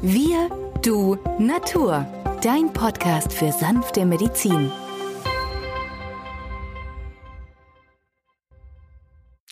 [0.00, 0.48] Wir,
[0.84, 2.06] du, Natur.
[2.40, 4.70] Dein Podcast für sanfte Medizin.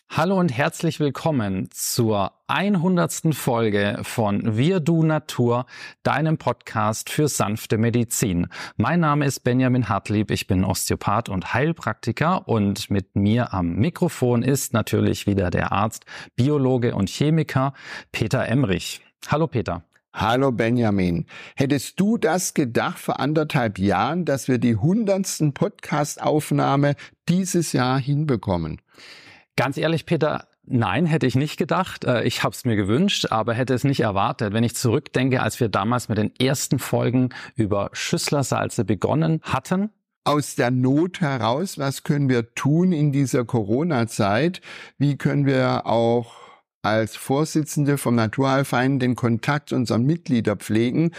[0.08, 3.34] Hallo und herzlich willkommen zur 100.
[3.34, 5.66] Folge von Wir Du Natur,
[6.04, 8.46] deinem Podcast für sanfte Medizin.
[8.76, 14.44] Mein Name ist Benjamin Hartlieb, ich bin Osteopath und Heilpraktiker und mit mir am Mikrofon
[14.44, 17.72] ist natürlich wieder der Arzt, Biologe und Chemiker
[18.12, 19.02] Peter Emrich.
[19.28, 19.82] Hallo Peter.
[20.18, 21.26] Hallo Benjamin.
[21.56, 26.94] Hättest du das gedacht vor anderthalb Jahren, dass wir die hundertsten Podcast-Aufnahme
[27.28, 28.80] dieses Jahr hinbekommen?
[29.56, 32.04] Ganz ehrlich, Peter, Nein, hätte ich nicht gedacht.
[32.04, 34.54] Äh, ich habe es mir gewünscht, aber hätte es nicht erwartet.
[34.54, 39.90] Wenn ich zurückdenke, als wir damals mit den ersten Folgen über Schüsslersalze begonnen hatten.
[40.24, 44.62] Aus der Not heraus, was können wir tun in dieser Corona-Zeit?
[44.98, 46.45] Wie können wir auch
[46.86, 51.12] als Vorsitzende vom Naturheilverein den Kontakt unserer Mitglieder pflegen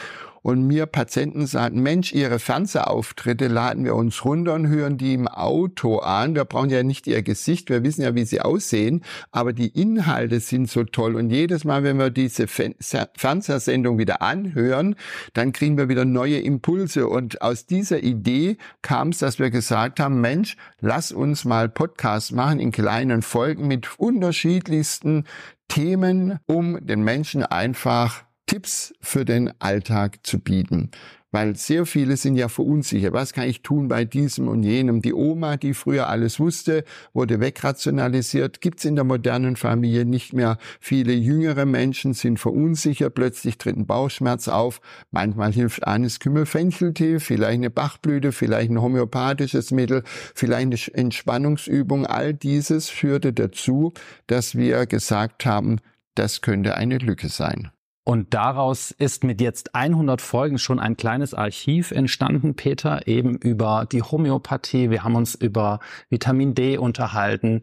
[0.47, 5.27] und mir Patienten sagen, Mensch, Ihre Fernsehauftritte laden wir uns runter und hören die im
[5.27, 6.35] Auto an.
[6.35, 10.39] Wir brauchen ja nicht Ihr Gesicht, wir wissen ja, wie Sie aussehen, aber die Inhalte
[10.39, 14.95] sind so toll und jedes Mal, wenn wir diese Fernsehsendung wieder anhören,
[15.33, 19.99] dann kriegen wir wieder neue Impulse und aus dieser Idee kam es, dass wir gesagt
[19.99, 25.25] haben, Mensch, lass uns mal Podcast machen in kleinen Folgen mit unterschiedlichsten
[25.67, 30.91] Themen, um den Menschen einfach Tipps für den Alltag zu bieten.
[31.31, 33.11] Weil sehr viele sind ja verunsichert.
[33.11, 35.01] Was kann ich tun bei diesem und jenem?
[35.01, 38.61] Die Oma, die früher alles wusste, wurde wegrationalisiert.
[38.61, 43.13] Gibt es in der modernen Familie nicht mehr viele jüngere Menschen, sind verunsichert.
[43.13, 44.79] Plötzlich tritt ein Bauchschmerz auf.
[45.11, 52.05] Manchmal hilft eines Kümmelfencheltee, vielleicht eine Bachblüte, vielleicht ein homöopathisches Mittel, vielleicht eine Entspannungsübung.
[52.05, 53.93] All dieses führte dazu,
[54.27, 55.79] dass wir gesagt haben,
[56.15, 57.69] das könnte eine Lücke sein.
[58.07, 63.85] Und daraus ist mit jetzt 100 Folgen schon ein kleines Archiv entstanden, Peter, eben über
[63.91, 64.89] die Homöopathie.
[64.89, 67.59] Wir haben uns über Vitamin D unterhalten.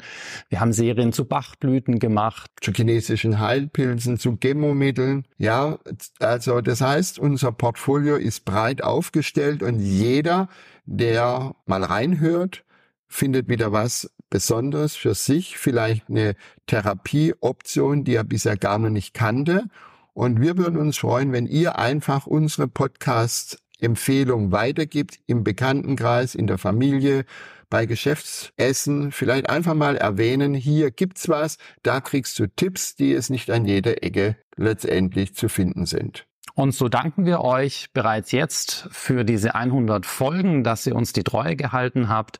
[0.50, 2.50] Wir haben Serien zu Bachblüten gemacht.
[2.60, 5.24] Zu chinesischen Heilpilzen, zu Gemomitteln.
[5.38, 5.78] Ja,
[6.20, 10.50] also das heißt, unser Portfolio ist breit aufgestellt und jeder,
[10.84, 12.64] der mal reinhört,
[13.08, 16.34] findet wieder was Besonderes für sich, vielleicht eine
[16.66, 19.70] Therapieoption, die er bisher gar noch nicht kannte
[20.14, 26.58] und wir würden uns freuen, wenn ihr einfach unsere Podcast-Empfehlung weitergibt im Bekanntenkreis, in der
[26.58, 27.24] Familie,
[27.68, 29.10] bei Geschäftsessen.
[29.10, 33.64] Vielleicht einfach mal erwähnen, hier gibt's was, da kriegst du Tipps, die es nicht an
[33.64, 36.26] jeder Ecke letztendlich zu finden sind.
[36.56, 41.24] Und so danken wir euch bereits jetzt für diese 100 Folgen, dass ihr uns die
[41.24, 42.38] Treue gehalten habt.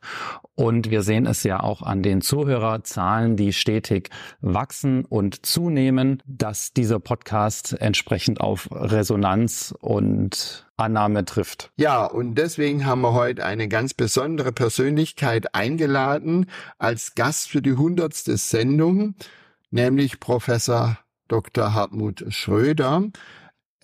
[0.55, 4.09] Und wir sehen es ja auch an den Zuhörerzahlen, die stetig
[4.39, 11.71] wachsen und zunehmen, dass dieser Podcast entsprechend auf Resonanz und Annahme trifft.
[11.75, 16.45] Ja, und deswegen haben wir heute eine ganz besondere Persönlichkeit eingeladen
[16.77, 19.15] als Gast für die hundertste Sendung,
[19.71, 21.73] nämlich Professor Dr.
[21.73, 23.09] Hartmut Schröder.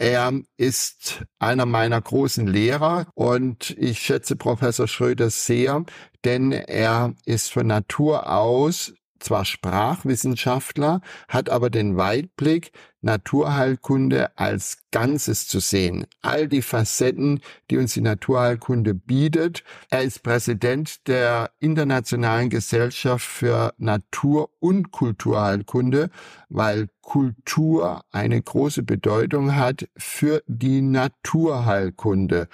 [0.01, 5.85] Er ist einer meiner großen Lehrer und ich schätze Professor Schröder sehr,
[6.25, 12.71] denn er ist von Natur aus zwar Sprachwissenschaftler, hat aber den Weitblick,
[13.01, 16.05] Naturheilkunde als Ganzes zu sehen.
[16.21, 19.63] All die Facetten, die uns die Naturheilkunde bietet.
[19.89, 26.11] Er ist Präsident der Internationalen Gesellschaft für Natur- und Kulturheilkunde,
[26.49, 32.47] weil Kultur eine große Bedeutung hat für die Naturheilkunde.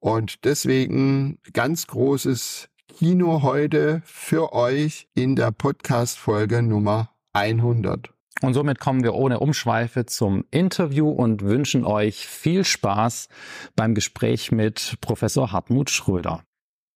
[0.00, 8.10] Und deswegen ganz großes Kino heute für euch in der Podcast-Folge Nummer 100.
[8.42, 13.28] Und somit kommen wir ohne Umschweife zum Interview und wünschen euch viel Spaß
[13.76, 16.42] beim Gespräch mit Professor Hartmut Schröder.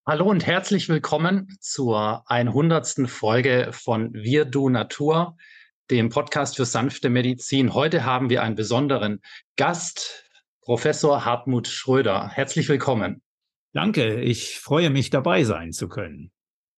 [0.05, 3.09] Hallo und herzlich willkommen zur 100.
[3.09, 5.37] Folge von Wir Du Natur,
[5.89, 7.73] dem Podcast für sanfte Medizin.
[7.73, 9.21] Heute haben wir einen besonderen
[9.55, 10.29] Gast,
[10.63, 12.27] Professor Hartmut Schröder.
[12.27, 13.21] Herzlich willkommen.
[13.73, 16.31] Danke, ich freue mich dabei sein zu können.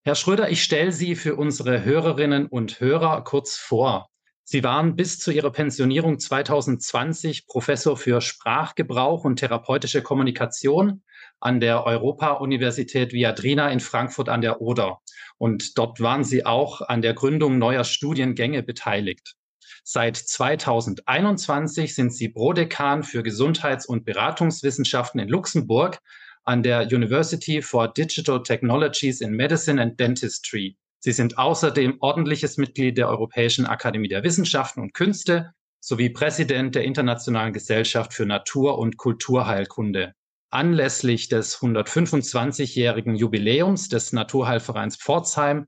[0.05, 4.07] Herr Schröder, ich stelle Sie für unsere Hörerinnen und Hörer kurz vor.
[4.45, 11.03] Sie waren bis zu Ihrer Pensionierung 2020 Professor für Sprachgebrauch und therapeutische Kommunikation
[11.41, 14.99] an der Europa-Universität Viadrina in Frankfurt an der Oder.
[15.37, 19.35] Und dort waren Sie auch an der Gründung neuer Studiengänge beteiligt.
[19.83, 25.99] Seit 2021 sind Sie Prodekan für Gesundheits- und Beratungswissenschaften in Luxemburg
[26.45, 30.77] an der University for Digital Technologies in Medicine and Dentistry.
[30.99, 36.83] Sie sind außerdem ordentliches Mitglied der Europäischen Akademie der Wissenschaften und Künste sowie Präsident der
[36.83, 40.13] Internationalen Gesellschaft für Natur- und Kulturheilkunde.
[40.49, 45.67] Anlässlich des 125-jährigen Jubiläums des Naturheilvereins Pforzheim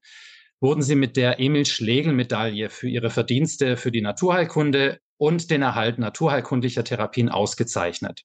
[0.60, 6.00] wurden sie mit der Emil Schlegel-Medaille für ihre Verdienste für die Naturheilkunde und den Erhalt
[6.00, 8.24] naturheilkundlicher Therapien ausgezeichnet.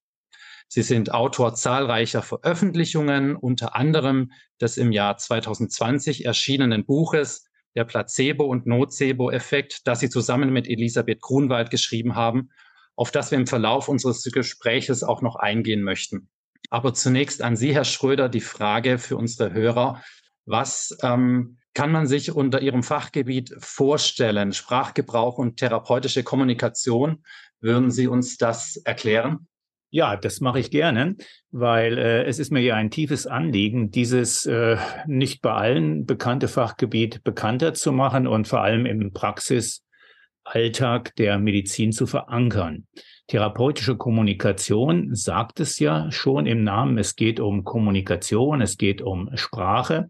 [0.74, 8.46] Sie sind Autor zahlreicher Veröffentlichungen, unter anderem des im Jahr 2020 erschienenen Buches Der Placebo-
[8.46, 12.48] und Nocebo-Effekt, das Sie zusammen mit Elisabeth Grunwald geschrieben haben,
[12.96, 16.30] auf das wir im Verlauf unseres Gespräches auch noch eingehen möchten.
[16.70, 20.02] Aber zunächst an Sie, Herr Schröder, die Frage für unsere Hörer.
[20.46, 24.54] Was ähm, kann man sich unter Ihrem Fachgebiet vorstellen?
[24.54, 27.24] Sprachgebrauch und therapeutische Kommunikation.
[27.60, 29.48] Würden Sie uns das erklären?
[29.94, 31.16] Ja, das mache ich gerne,
[31.50, 36.48] weil äh, es ist mir ja ein tiefes Anliegen, dieses äh, nicht bei allen bekannte
[36.48, 42.86] Fachgebiet bekannter zu machen und vor allem im Praxisalltag der Medizin zu verankern.
[43.26, 46.96] Therapeutische Kommunikation sagt es ja schon im Namen.
[46.96, 50.08] Es geht um Kommunikation, es geht um Sprache,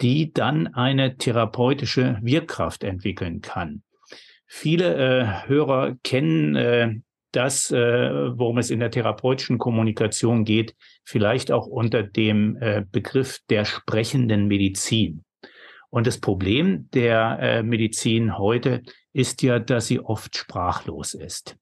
[0.00, 3.84] die dann eine therapeutische Wirkkraft entwickeln kann.
[4.48, 6.96] Viele äh, Hörer kennen äh,
[7.32, 10.74] das, äh, worum es in der therapeutischen Kommunikation geht,
[11.04, 15.24] vielleicht auch unter dem äh, Begriff der sprechenden Medizin.
[15.90, 18.82] Und das Problem der äh, Medizin heute
[19.12, 21.56] ist ja, dass sie oft sprachlos ist.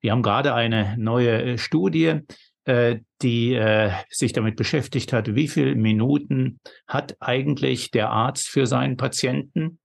[0.00, 2.20] Wir haben gerade eine neue äh, Studie,
[2.64, 6.58] äh, die äh, sich damit beschäftigt hat, wie viele Minuten
[6.88, 9.78] hat eigentlich der Arzt für seinen Patienten.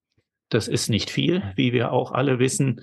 [0.49, 2.81] Das ist nicht viel, wie wir auch alle wissen.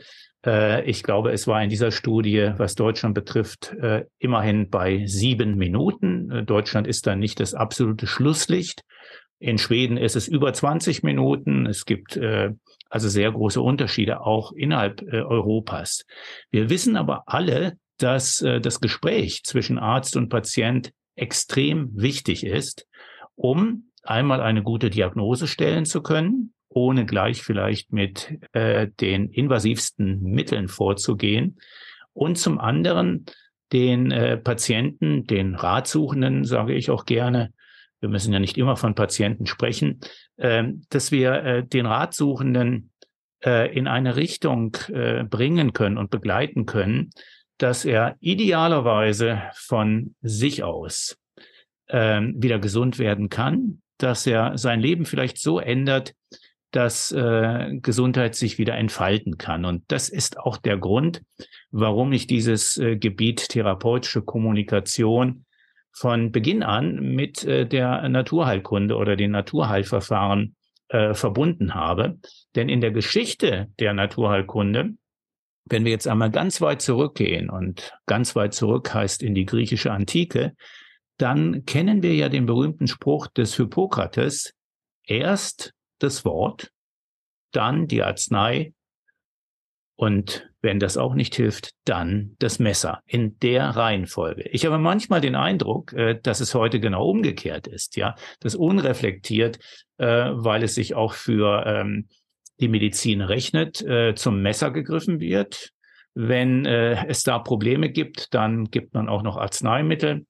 [0.49, 5.56] Äh, ich glaube, es war in dieser Studie, was Deutschland betrifft, äh, immerhin bei sieben
[5.56, 6.31] Minuten.
[6.31, 8.83] Äh, Deutschland ist da nicht das absolute Schlusslicht.
[9.41, 11.67] In Schweden ist es über 20 Minuten.
[11.67, 12.19] Es gibt
[12.91, 16.06] also sehr große Unterschiede auch innerhalb Europas.
[16.51, 22.89] Wir wissen aber alle, dass das Gespräch zwischen Arzt und Patient extrem wichtig ist,
[23.37, 30.23] um einmal eine gute Diagnose stellen zu können, ohne gleich vielleicht mit äh, den invasivsten
[30.23, 31.59] Mitteln vorzugehen.
[32.12, 33.26] Und zum anderen
[33.73, 37.53] den äh, Patienten, den Ratsuchenden, sage ich auch gerne,
[38.00, 40.00] wir müssen ja nicht immer von Patienten sprechen,
[40.37, 42.91] äh, dass wir äh, den Ratsuchenden
[43.44, 47.11] äh, in eine Richtung äh, bringen können und begleiten können,
[47.59, 51.19] dass er idealerweise von sich aus
[51.87, 56.15] äh, wieder gesund werden kann, dass er sein Leben vielleicht so ändert,
[56.70, 59.65] dass äh, Gesundheit sich wieder entfalten kann.
[59.65, 61.23] Und das ist auch der Grund,
[61.70, 65.47] warum ich dieses äh, Gebiet therapeutische Kommunikation
[65.93, 70.56] von Beginn an mit äh, der Naturheilkunde oder den Naturheilverfahren
[70.88, 72.19] äh, verbunden habe.
[72.55, 74.94] Denn in der Geschichte der Naturheilkunde,
[75.65, 79.93] wenn wir jetzt einmal ganz weit zurückgehen und ganz weit zurück heißt in die griechische
[79.93, 80.55] Antike,
[81.19, 84.55] dann kennen wir ja den berühmten Spruch des Hippokrates,
[85.05, 86.71] erst das Wort,
[87.53, 88.73] dann die Arznei
[89.99, 94.49] und wenn das auch nicht hilft, dann das Messer in der Reihenfolge.
[94.50, 99.59] Ich habe manchmal den Eindruck, äh, dass es heute genau umgekehrt ist, ja, das unreflektiert,
[99.97, 102.06] äh, weil es sich auch für ähm,
[102.61, 105.71] die Medizin rechnet, äh, zum Messer gegriffen wird.
[106.15, 110.27] Wenn es da Probleme gibt, dann gibt man auch noch Arzneimittel.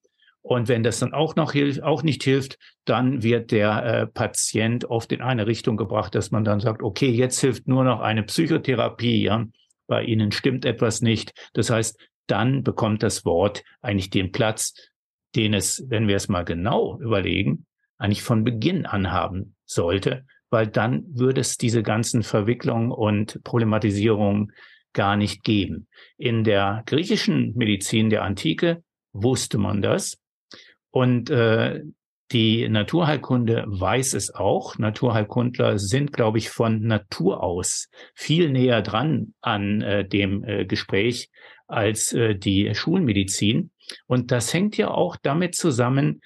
[0.48, 4.86] Und wenn das dann auch noch hilft, auch nicht hilft, dann wird der äh, Patient
[4.86, 8.22] oft in eine Richtung gebracht, dass man dann sagt, okay, jetzt hilft nur noch eine
[8.22, 9.44] Psychotherapie, ja,
[9.86, 11.34] bei Ihnen stimmt etwas nicht.
[11.52, 14.72] Das heißt, dann bekommt das Wort eigentlich den Platz,
[15.36, 17.66] den es, wenn wir es mal genau überlegen,
[17.98, 24.52] eigentlich von Beginn an haben sollte, weil dann würde es diese ganzen Verwicklungen und Problematisierungen
[24.94, 25.88] gar nicht geben.
[26.16, 30.16] In der griechischen Medizin der Antike wusste man das.
[30.98, 31.84] Und äh,
[32.32, 34.78] die Naturheilkunde weiß es auch.
[34.78, 41.30] Naturheilkundler sind, glaube ich, von Natur aus viel näher dran an äh, dem äh, Gespräch
[41.68, 43.70] als äh, die Schulmedizin.
[44.08, 46.20] Und das hängt ja auch damit zusammen,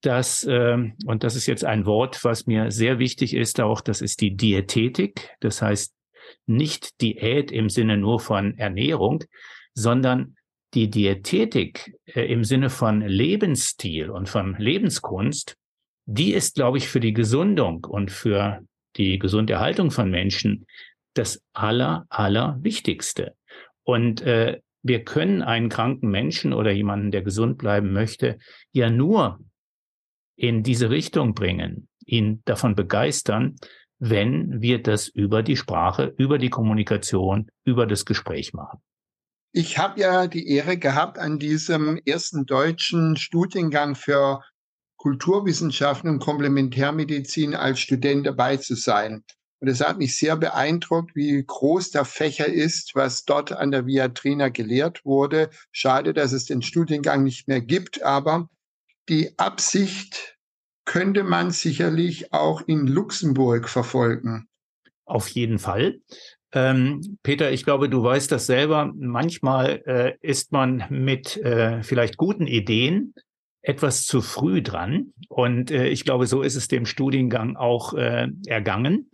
[0.00, 4.00] dass, äh, und das ist jetzt ein Wort, was mir sehr wichtig ist, auch das
[4.00, 5.36] ist die Diätetik.
[5.40, 5.94] Das heißt
[6.46, 9.24] nicht Diät im Sinne nur von Ernährung,
[9.74, 10.36] sondern
[10.74, 15.56] die Diätetik äh, im Sinne von Lebensstil und von Lebenskunst,
[16.06, 18.60] die ist, glaube ich, für die Gesundung und für
[18.96, 20.66] die Gesunderhaltung von Menschen
[21.14, 23.34] das aller, aller Wichtigste.
[23.82, 28.38] Und äh, wir können einen kranken Menschen oder jemanden, der gesund bleiben möchte,
[28.72, 29.40] ja nur
[30.36, 33.56] in diese Richtung bringen, ihn davon begeistern,
[33.98, 38.80] wenn wir das über die Sprache, über die Kommunikation, über das Gespräch machen.
[39.58, 44.42] Ich habe ja die Ehre gehabt, an diesem ersten deutschen Studiengang für
[44.98, 49.24] Kulturwissenschaften und Komplementärmedizin als Student dabei zu sein.
[49.60, 53.86] Und es hat mich sehr beeindruckt, wie groß der Fächer ist, was dort an der
[53.86, 55.48] Viatrina gelehrt wurde.
[55.72, 58.50] Schade, dass es den Studiengang nicht mehr gibt, aber
[59.08, 60.36] die Absicht
[60.84, 64.50] könnte man sicherlich auch in Luxemburg verfolgen.
[65.06, 66.02] Auf jeden Fall.
[66.56, 68.90] Ähm, Peter, ich glaube, du weißt das selber.
[68.96, 73.14] Manchmal äh, ist man mit äh, vielleicht guten Ideen
[73.60, 75.12] etwas zu früh dran.
[75.28, 79.10] Und äh, ich glaube, so ist es dem Studiengang auch äh, ergangen,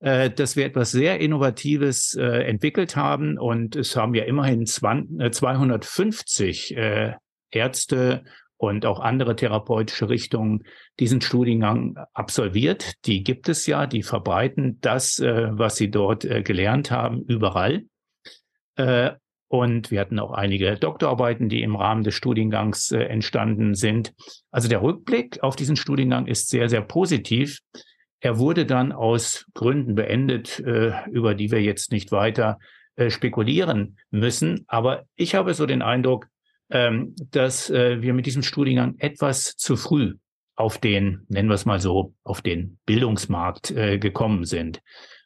[0.00, 3.38] äh, dass wir etwas sehr Innovatives äh, entwickelt haben.
[3.38, 6.76] Und es haben ja immerhin 20, 250
[7.52, 8.24] Ärzte
[8.60, 10.64] und auch andere therapeutische Richtungen
[10.98, 12.92] diesen Studiengang absolviert.
[13.06, 17.84] Die gibt es ja, die verbreiten das, äh, was sie dort äh, gelernt haben, überall.
[18.76, 19.12] Äh,
[19.48, 24.12] und wir hatten auch einige Doktorarbeiten, die im Rahmen des Studiengangs äh, entstanden sind.
[24.50, 27.60] Also der Rückblick auf diesen Studiengang ist sehr, sehr positiv.
[28.20, 32.58] Er wurde dann aus Gründen beendet, äh, über die wir jetzt nicht weiter
[32.96, 34.66] äh, spekulieren müssen.
[34.68, 36.26] Aber ich habe so den Eindruck,
[36.70, 40.14] ähm, dass äh, wir mit diesem Studiengang etwas zu früh
[40.56, 44.80] auf den, nennen wir es mal so, auf den Bildungsmarkt äh, gekommen sind.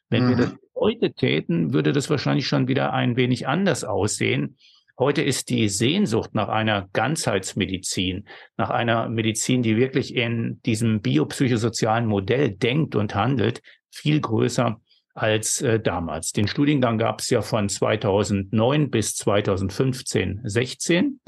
[0.09, 0.29] Wenn mhm.
[0.29, 4.57] wir das heute täten, würde das wahrscheinlich schon wieder ein wenig anders aussehen.
[4.97, 12.05] Heute ist die Sehnsucht nach einer Ganzheitsmedizin, nach einer Medizin, die wirklich in diesem biopsychosozialen
[12.05, 13.61] Modell denkt und handelt,
[13.91, 14.79] viel größer
[15.15, 16.31] als äh, damals.
[16.33, 21.21] Den Studiengang gab es ja von 2009 bis 2015, 16.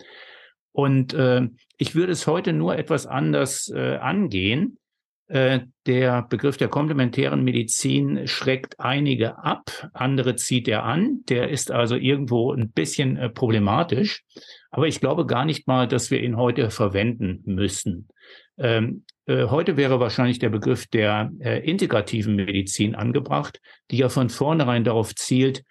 [0.73, 4.77] Und äh, ich würde es heute nur etwas anders äh, angehen.
[5.29, 11.23] Äh, der Begriff der komplementären Medizin schreckt einige ab, andere zieht er an.
[11.29, 14.23] Der ist also irgendwo ein bisschen äh, problematisch.
[14.69, 18.09] Aber ich glaube gar nicht mal, dass wir ihn heute verwenden müssen.
[18.57, 23.61] Ähm, äh, heute wäre wahrscheinlich der Begriff der äh, integrativen Medizin angebracht,
[23.91, 25.63] die ja von vornherein darauf zielt,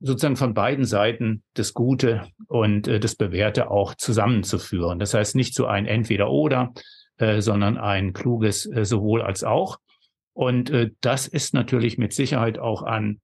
[0.00, 4.98] sozusagen von beiden Seiten das Gute und äh, das Bewährte auch zusammenzuführen.
[4.98, 6.72] Das heißt nicht so ein Entweder-Oder,
[7.16, 9.78] äh, sondern ein kluges äh, sowohl als auch.
[10.32, 13.20] Und äh, das ist natürlich mit Sicherheit auch an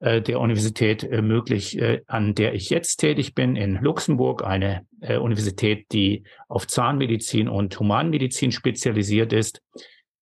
[0.00, 5.86] der Universität äh, möglich, äh, an der ich jetzt tätig bin, in Luxemburg, eine Universität,
[5.92, 9.60] die auf Zahnmedizin und Humanmedizin spezialisiert ist.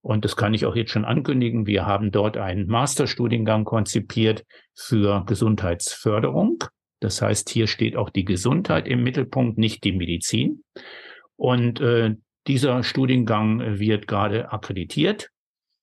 [0.01, 1.67] Und das kann ich auch jetzt schon ankündigen.
[1.67, 6.65] Wir haben dort einen Masterstudiengang konzipiert für Gesundheitsförderung.
[6.99, 10.65] Das heißt, hier steht auch die Gesundheit im Mittelpunkt, nicht die Medizin.
[11.37, 12.17] Und äh,
[12.49, 15.32] dieser Studiengang wird gerade akkreditiert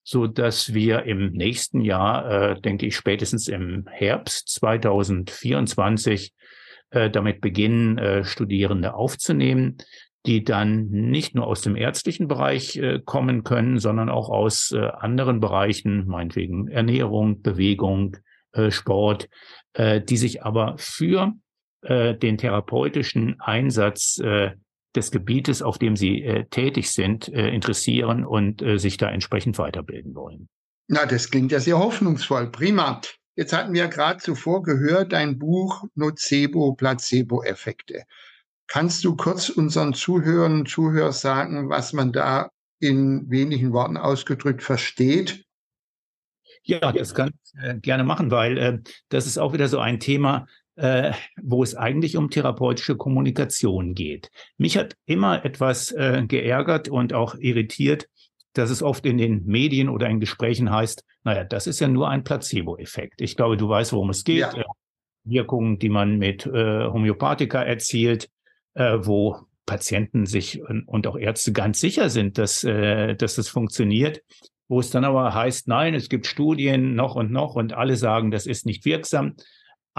[0.10, 6.34] so dass wir im nächsten Jahr, äh, denke ich, spätestens im Herbst 2024
[6.90, 9.78] äh, damit beginnen, äh, Studierende aufzunehmen,
[10.26, 14.80] die dann nicht nur aus dem ärztlichen Bereich äh, kommen können, sondern auch aus äh,
[14.80, 18.18] anderen Bereichen, meinetwegen Ernährung, Bewegung,
[18.54, 19.30] äh, Sport,
[19.74, 21.34] äh, die sich aber für
[21.84, 24.54] äh, den therapeutischen Einsatz äh,
[24.96, 29.58] des Gebietes, auf dem sie äh, tätig sind, äh, interessieren und äh, sich da entsprechend
[29.58, 30.50] weiterbilden wollen.
[30.88, 32.52] Na, das klingt ja sehr hoffnungsvoll.
[32.52, 33.02] Prima.
[33.36, 38.04] Jetzt hatten wir gerade zuvor gehört, dein Buch Nocebo-Placebo-Effekte.
[38.68, 44.64] Kannst du kurz unseren Zuhörern und Zuhörern sagen, was man da in wenigen Worten ausgedrückt
[44.64, 45.46] versteht?
[46.64, 48.80] Ja, das kann ich äh, gerne machen, weil äh,
[49.10, 50.48] das ist auch wieder so ein Thema,
[50.80, 54.32] äh, wo es eigentlich um therapeutische Kommunikation geht.
[54.58, 58.08] Mich hat immer etwas äh, geärgert und auch irritiert,
[58.54, 62.10] dass es oft in den Medien oder in Gesprächen heißt, naja, das ist ja nur
[62.10, 63.22] ein Placebo-Effekt.
[63.22, 64.40] Ich glaube, du weißt, worum es geht.
[64.40, 64.54] Ja.
[64.54, 64.64] Äh,
[65.26, 68.30] Wirkungen, die man mit äh, Homöopathika erzielt,
[68.74, 74.24] äh, wo Patienten sich und auch Ärzte ganz sicher sind, dass, äh, dass das funktioniert,
[74.70, 78.32] wo es dann aber heißt, nein, es gibt Studien noch und noch und alle sagen,
[78.32, 79.36] das ist nicht wirksam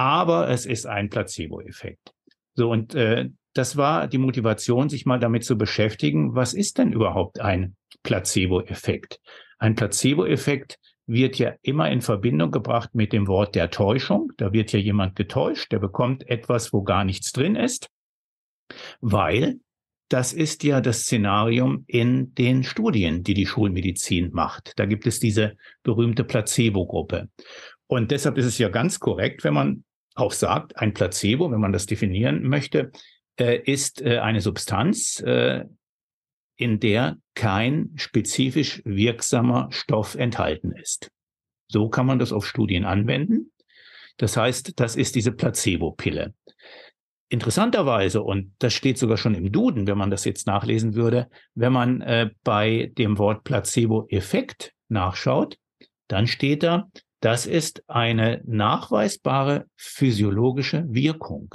[0.01, 2.15] aber es ist ein Placebo-Effekt.
[2.55, 6.95] So, und äh, das war die Motivation, sich mal damit zu beschäftigen, was ist denn
[6.95, 9.21] überhaupt ein Placebo-Effekt?
[9.59, 14.33] Ein Placebo-Effekt wird ja immer in Verbindung gebracht mit dem Wort der Täuschung.
[14.39, 17.91] Da wird ja jemand getäuscht, der bekommt etwas, wo gar nichts drin ist,
[19.03, 19.61] weil
[20.09, 24.73] das ist ja das Szenarium in den Studien, die die Schulmedizin macht.
[24.77, 27.29] Da gibt es diese berühmte Placebo-Gruppe.
[27.87, 31.73] Und deshalb ist es ja ganz korrekt, wenn man auch sagt, ein Placebo, wenn man
[31.73, 32.91] das definieren möchte,
[33.39, 35.65] äh, ist äh, eine Substanz, äh,
[36.57, 41.11] in der kein spezifisch wirksamer Stoff enthalten ist.
[41.69, 43.53] So kann man das auf Studien anwenden.
[44.19, 46.35] Das heißt, das ist diese Placebo-Pille.
[47.31, 51.73] Interessanterweise, und das steht sogar schon im Duden, wenn man das jetzt nachlesen würde, wenn
[51.73, 55.57] man äh, bei dem Wort Placebo-Effekt nachschaut,
[56.09, 56.91] dann steht da,
[57.21, 61.55] das ist eine nachweisbare physiologische Wirkung.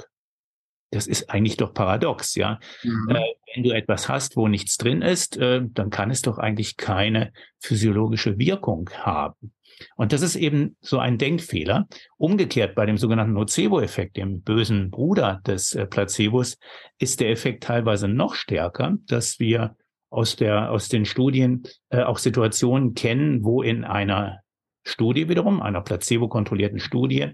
[0.92, 2.60] Das ist eigentlich doch paradox, ja.
[2.84, 3.10] Mhm.
[3.10, 6.76] Äh, wenn du etwas hast, wo nichts drin ist, äh, dann kann es doch eigentlich
[6.76, 9.52] keine physiologische Wirkung haben.
[9.96, 11.86] Und das ist eben so ein Denkfehler.
[12.16, 16.58] Umgekehrt bei dem sogenannten Nocebo-Effekt, dem bösen Bruder des äh, Placebos,
[16.98, 19.76] ist der Effekt teilweise noch stärker, dass wir
[20.08, 24.40] aus der, aus den Studien äh, auch Situationen kennen, wo in einer
[24.86, 27.32] Studie wiederum, einer placebo-kontrollierten Studie,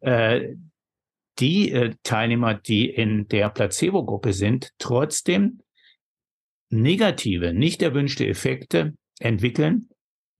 [0.00, 0.54] äh,
[1.38, 5.60] die äh, Teilnehmer, die in der Placebo-Gruppe sind, trotzdem
[6.70, 9.90] negative, nicht erwünschte Effekte entwickeln,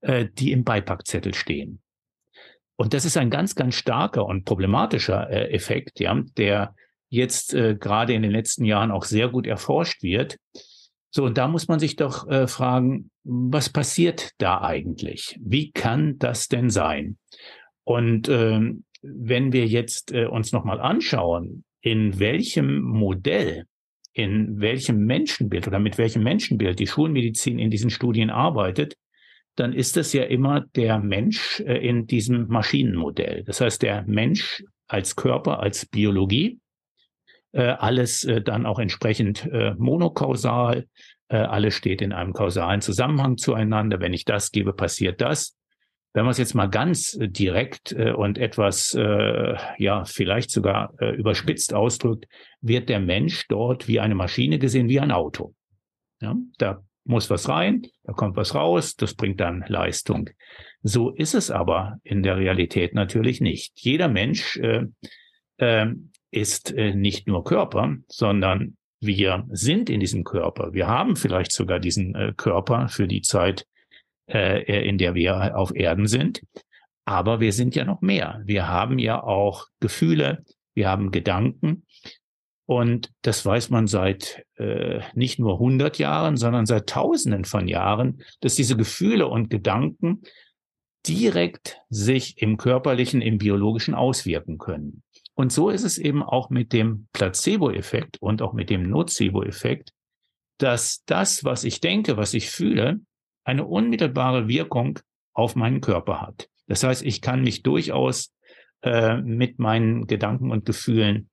[0.00, 1.82] äh, die im Beipackzettel stehen.
[2.76, 6.75] Und das ist ein ganz, ganz starker und problematischer äh, Effekt, ja, der
[7.11, 10.38] jetzt äh, gerade in den letzten Jahren auch sehr gut erforscht wird.
[11.11, 15.38] So, und da muss man sich doch äh, fragen, was passiert da eigentlich?
[15.40, 17.19] Wie kann das denn sein?
[17.85, 23.64] Und ähm, wenn wir jetzt äh, uns nochmal anschauen, in welchem Modell,
[24.12, 28.95] in welchem Menschenbild oder mit welchem Menschenbild die Schulmedizin in diesen Studien arbeitet,
[29.57, 33.43] dann ist es ja immer der Mensch äh, in diesem Maschinenmodell.
[33.45, 36.59] Das heißt, der Mensch als Körper, als Biologie,
[37.52, 40.87] alles äh, dann auch entsprechend monokausal,
[41.28, 44.00] alles steht in einem kausalen Zusammenhang zueinander.
[44.00, 45.57] Wenn ich das gebe, passiert das.
[46.12, 48.99] Wenn man es jetzt mal ganz direkt und etwas,
[49.78, 52.26] ja, vielleicht sogar überspitzt ausdrückt,
[52.61, 55.54] wird der Mensch dort wie eine Maschine gesehen, wie ein Auto.
[56.21, 60.30] Ja, da muss was rein, da kommt was raus, das bringt dann Leistung.
[60.83, 63.73] So ist es aber in der Realität natürlich nicht.
[63.76, 64.87] Jeder Mensch äh,
[65.59, 65.87] äh,
[66.30, 70.72] ist äh, nicht nur Körper, sondern wir sind in diesem Körper.
[70.72, 73.66] Wir haben vielleicht sogar diesen äh, Körper für die Zeit,
[74.28, 76.43] äh, in der wir auf Erden sind.
[77.04, 78.43] Aber wir sind ja noch mehr.
[78.45, 81.84] Wir haben ja auch Gefühle, wir haben Gedanken,
[82.71, 88.23] und das weiß man seit äh, nicht nur 100 Jahren, sondern seit Tausenden von Jahren,
[88.43, 90.23] dass diese Gefühle und Gedanken
[91.04, 95.02] direkt sich im körperlichen, im biologischen auswirken können.
[95.41, 99.95] Und so ist es eben auch mit dem Placebo-Effekt und auch mit dem Nocebo-Effekt,
[100.59, 103.00] dass das, was ich denke, was ich fühle,
[103.45, 104.99] eine unmittelbare Wirkung
[105.33, 106.50] auf meinen Körper hat.
[106.67, 108.35] Das heißt, ich kann mich durchaus
[108.83, 111.31] äh, mit meinen Gedanken und Gefühlen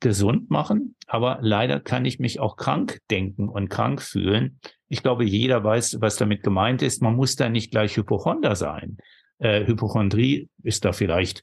[0.00, 4.60] gesund machen, aber leider kann ich mich auch krank denken und krank fühlen.
[4.88, 7.00] Ich glaube, jeder weiß, was damit gemeint ist.
[7.00, 8.98] Man muss da nicht gleich Hypochonder sein.
[9.38, 11.42] Äh, Hypochondrie ist da vielleicht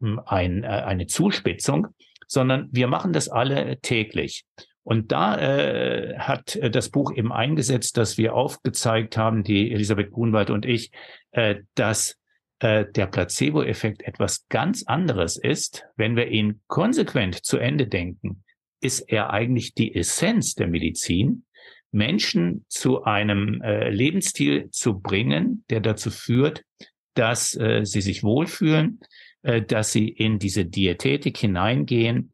[0.00, 1.88] ein, äh, eine Zuspitzung,
[2.26, 4.44] sondern wir machen das alle täglich.
[4.82, 10.10] Und da äh, hat äh, das Buch eben eingesetzt, dass wir aufgezeigt haben, die Elisabeth
[10.10, 10.90] Grunwald und ich,
[11.32, 12.16] äh, dass
[12.60, 18.44] äh, der Placebo-Effekt etwas ganz anderes ist, wenn wir ihn konsequent zu Ende denken,
[18.80, 21.44] ist er eigentlich die Essenz der Medizin,
[21.92, 26.64] Menschen zu einem äh, Lebensstil zu bringen, der dazu führt,
[27.14, 29.00] dass äh, sie sich wohlfühlen,
[29.42, 32.32] äh, dass sie in diese Diätetik hineingehen,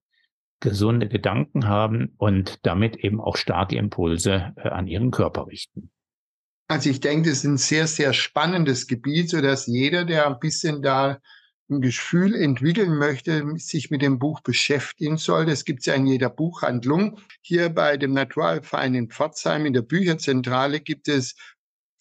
[0.60, 5.90] gesunde Gedanken haben und damit eben auch starke Impulse äh, an ihren Körper richten.
[6.68, 10.40] Also ich denke, das ist ein sehr, sehr spannendes Gebiet, so dass jeder, der ein
[10.40, 11.20] bisschen da
[11.68, 15.46] ein Gefühl entwickeln möchte, sich mit dem Buch beschäftigen soll.
[15.46, 17.18] Das gibt es ja in jeder Buchhandlung.
[17.40, 21.34] Hier bei dem Naturalverein in Pforzheim in der Bücherzentrale gibt es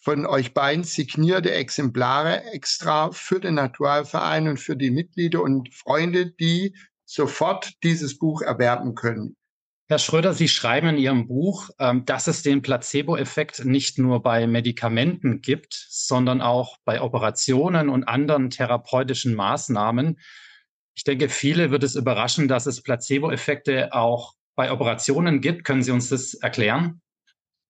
[0.06, 6.30] von euch beiden signierte Exemplare extra für den Naturalverein und für die Mitglieder und Freunde,
[6.30, 9.34] die sofort dieses Buch erwerben können.
[9.88, 14.46] Herr Schröder, Sie schreiben in Ihrem Buch, ähm, dass es den Placebo-Effekt nicht nur bei
[14.46, 20.20] Medikamenten gibt, sondern auch bei Operationen und anderen therapeutischen Maßnahmen.
[20.94, 25.64] Ich denke, viele wird es überraschen, dass es Placebo-Effekte auch bei Operationen gibt.
[25.64, 27.00] Können Sie uns das erklären?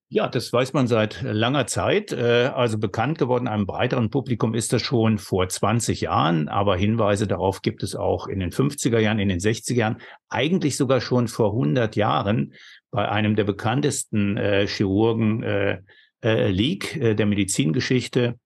[0.09, 2.12] Ja, das weiß man seit langer Zeit.
[2.12, 7.27] Äh, also bekannt geworden einem breiteren Publikum ist das schon vor 20 Jahren, aber Hinweise
[7.27, 9.97] darauf gibt es auch in den 50er Jahren, in den 60er Jahren,
[10.29, 12.55] eigentlich sogar schon vor 100 Jahren
[12.92, 15.81] bei einem der bekanntesten äh, Chirurgen äh,
[16.23, 18.38] äh, Leak äh, der Medizingeschichte,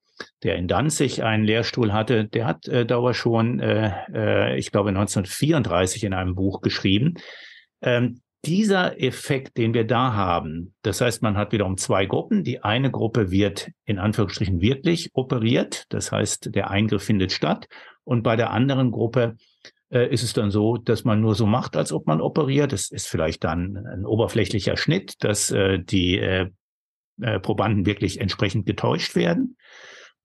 [0.42, 4.88] der in Danzig einen Lehrstuhl hatte, der hat äh, darüber schon, äh, äh, ich glaube,
[4.88, 7.14] 1934 in einem Buch geschrieben.
[7.82, 12.42] Ähm, dieser Effekt, den wir da haben, das heißt, man hat wiederum zwei Gruppen.
[12.42, 17.68] Die eine Gruppe wird in Anführungsstrichen wirklich operiert, das heißt, der Eingriff findet statt.
[18.04, 19.36] Und bei der anderen Gruppe
[19.90, 22.72] äh, ist es dann so, dass man nur so macht, als ob man operiert.
[22.72, 26.50] Das ist vielleicht dann ein oberflächlicher Schnitt, dass äh, die äh,
[27.20, 29.56] äh, Probanden wirklich entsprechend getäuscht werden.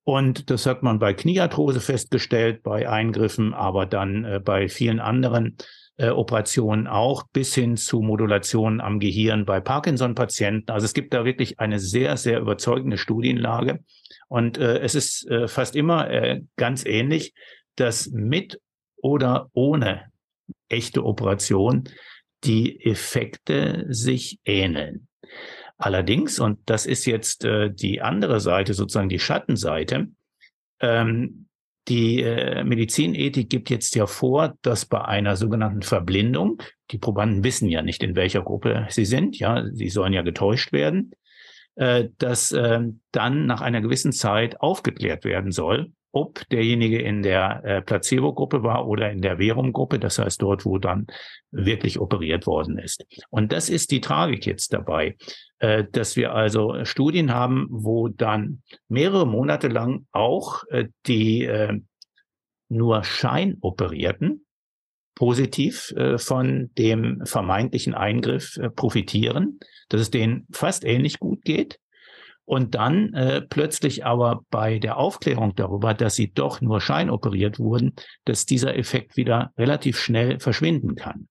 [0.04, 5.58] Und das hat man bei Kniearthrose festgestellt, bei Eingriffen, aber dann äh, bei vielen anderen
[5.98, 10.72] äh, Operationen auch bis hin zu Modulationen am Gehirn bei Parkinson-Patienten.
[10.72, 13.80] Also es gibt da wirklich eine sehr, sehr überzeugende Studienlage.
[14.28, 17.34] Und äh, es ist äh, fast immer äh, ganz ähnlich,
[17.76, 18.60] dass mit
[18.98, 20.12] oder ohne
[20.70, 21.86] echte Operation
[22.44, 25.08] die Effekte sich ähneln.
[25.78, 30.08] Allerdings, und das ist jetzt äh, die andere Seite, sozusagen die Schattenseite,
[30.80, 31.45] ähm,
[31.88, 37.70] die äh, Medizinethik gibt jetzt ja vor, dass bei einer sogenannten Verblindung, die Probanden wissen
[37.70, 41.12] ja nicht, in welcher Gruppe sie sind, ja, sie sollen ja getäuscht werden,
[41.76, 47.62] äh, dass äh, dann nach einer gewissen Zeit aufgeklärt werden soll, ob derjenige in der
[47.66, 51.08] äh, Placebo-Gruppe war oder in der Verum-Gruppe, das heißt dort, wo dann
[51.52, 53.06] wirklich operiert worden ist.
[53.30, 55.18] Und das ist die Tragik jetzt dabei,
[55.60, 61.82] äh, dass wir also Studien haben, wo dann mehrere Monate lang auch äh, die äh,
[62.70, 64.46] nur Scheinoperierten
[65.16, 71.78] positiv äh, von dem vermeintlichen Eingriff äh, profitieren, dass es denen fast ähnlich gut geht
[72.46, 77.94] und dann äh, plötzlich aber bei der Aufklärung darüber, dass sie doch nur scheinoperiert wurden,
[78.24, 81.28] dass dieser Effekt wieder relativ schnell verschwinden kann.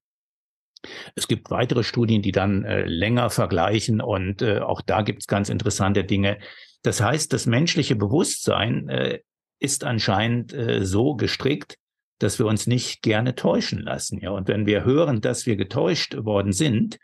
[1.14, 5.26] Es gibt weitere Studien, die dann äh, länger vergleichen und äh, auch da gibt es
[5.26, 6.38] ganz interessante Dinge.
[6.82, 9.20] Das heißt, das menschliche Bewusstsein äh,
[9.60, 11.78] ist anscheinend äh, so gestrickt,
[12.18, 14.20] dass wir uns nicht gerne täuschen lassen.
[14.20, 16.98] Ja, und wenn wir hören, dass wir getäuscht worden sind,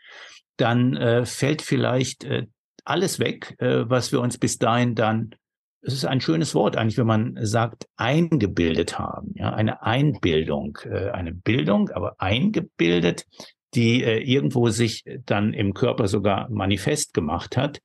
[0.57, 2.45] dann äh, fällt vielleicht äh,
[2.83, 5.35] alles weg, äh, was wir uns bis dahin dann,
[5.81, 9.33] es ist ein schönes Wort eigentlich, wenn man sagt, eingebildet haben.
[9.35, 13.25] Ja, eine Einbildung, äh, eine Bildung, aber eingebildet,
[13.73, 17.81] die äh, irgendwo sich dann im Körper sogar manifest gemacht hat.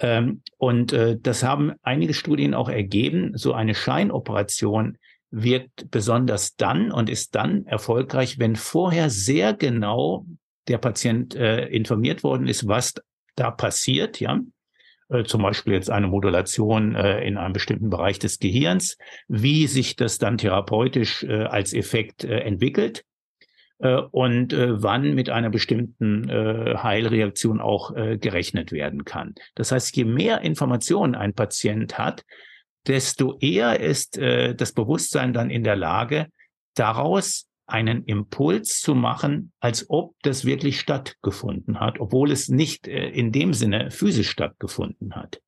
[0.00, 3.36] Ähm, und das haben einige Studien auch ergeben.
[3.36, 4.98] So eine Scheinoperation
[5.30, 10.26] wirkt besonders dann und ist dann erfolgreich, wenn vorher sehr genau
[10.68, 12.94] der Patient äh, informiert worden ist, was
[13.36, 14.40] da passiert, ja.
[15.08, 18.96] Äh, zum Beispiel jetzt eine Modulation äh, in einem bestimmten Bereich des Gehirns,
[19.28, 23.04] wie sich das dann therapeutisch äh, als Effekt entwickelt
[24.12, 29.34] und wann mit einer bestimmten Heilreaktion auch gerechnet werden kann.
[29.56, 32.24] Das heißt, je mehr Informationen ein Patient hat,
[32.86, 36.28] desto eher ist das Bewusstsein dann in der Lage,
[36.74, 43.08] daraus einen Impuls zu machen, als ob das wirklich stattgefunden hat, obwohl es nicht äh,
[43.08, 45.40] in dem Sinne physisch stattgefunden hat.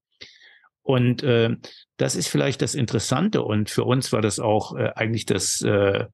[0.83, 1.57] Und äh,
[1.97, 6.07] das ist vielleicht das Interessante und für uns war das auch äh, eigentlich das äh,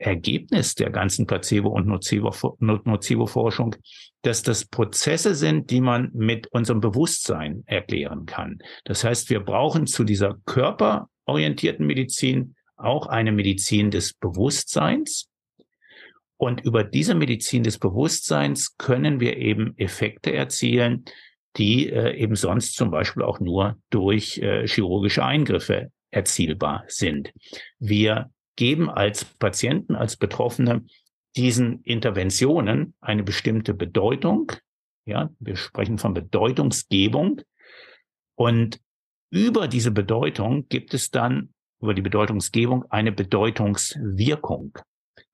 [0.00, 3.76] Ergebnis der ganzen Placebo- und Nocebo-Forschung,
[4.22, 8.58] dass das Prozesse sind, die man mit unserem Bewusstsein erklären kann.
[8.84, 15.29] Das heißt, wir brauchen zu dieser körperorientierten Medizin auch eine Medizin des Bewusstseins,
[16.40, 21.04] und über diese Medizin des Bewusstseins können wir eben Effekte erzielen,
[21.58, 27.30] die äh, eben sonst zum Beispiel auch nur durch äh, chirurgische Eingriffe erzielbar sind.
[27.78, 30.86] Wir geben als Patienten, als Betroffene
[31.36, 34.50] diesen Interventionen eine bestimmte Bedeutung.
[35.04, 37.42] Ja, wir sprechen von Bedeutungsgebung.
[38.34, 38.80] Und
[39.28, 44.78] über diese Bedeutung gibt es dann, über die Bedeutungsgebung, eine Bedeutungswirkung.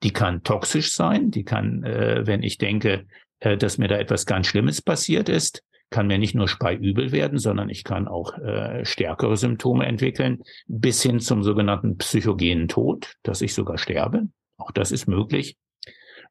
[0.02, 3.06] Die kann toxisch sein, die kann, äh, wenn ich denke,
[3.40, 7.38] äh, dass mir da etwas ganz Schlimmes passiert ist, kann mir nicht nur speiübel werden,
[7.38, 13.40] sondern ich kann auch äh, stärkere Symptome entwickeln, bis hin zum sogenannten psychogenen Tod, dass
[13.40, 14.28] ich sogar sterbe.
[14.56, 15.56] Auch das ist möglich.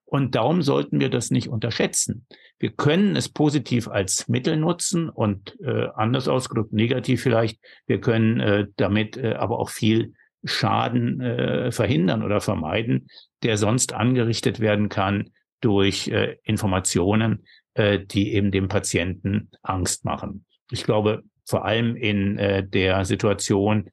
[0.04, 2.28] Und darum sollten wir das nicht unterschätzen.
[2.60, 7.60] Wir können es positiv als Mittel nutzen und äh, anders ausgedrückt negativ vielleicht.
[7.88, 10.13] Wir können äh, damit äh, aber auch viel
[10.45, 13.08] Schaden äh, verhindern oder vermeiden,
[13.43, 15.31] der sonst angerichtet werden kann
[15.62, 20.45] durch äh, Informationen, äh, die eben dem Patienten Angst machen.
[20.71, 23.89] Ich glaube, vor allem in äh, der Situation,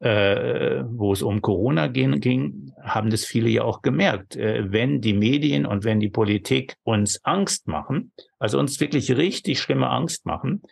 [0.00, 4.36] äh, wo es um Corona ging, ging, haben das viele ja auch gemerkt.
[4.36, 9.60] Äh, wenn die Medien und wenn die Politik uns Angst machen, also uns wirklich richtig
[9.60, 10.62] schlimme Angst machen,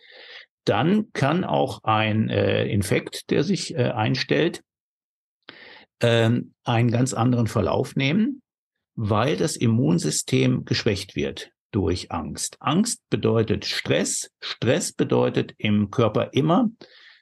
[0.65, 4.61] dann kann auch ein äh, Infekt, der sich äh, einstellt,
[6.01, 8.41] ähm, einen ganz anderen Verlauf nehmen,
[8.95, 12.57] weil das Immunsystem geschwächt wird durch Angst.
[12.61, 14.31] Angst bedeutet Stress.
[14.39, 16.69] Stress bedeutet im Körper immer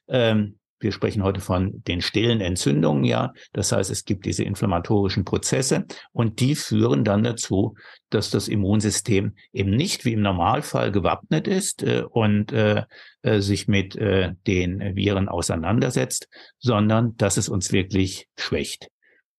[0.08, 3.34] ähm, Wir sprechen heute von den stillen Entzündungen, ja.
[3.54, 7.76] Das heißt, es gibt diese inflammatorischen Prozesse und die führen dann dazu,
[8.10, 12.84] dass das Immunsystem eben nicht wie im Normalfall gewappnet ist äh, und äh,
[13.22, 16.28] äh, sich mit äh, den Viren auseinandersetzt,
[16.60, 18.90] sondern dass es uns wirklich schwächt.